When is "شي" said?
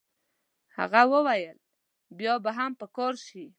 3.27-3.45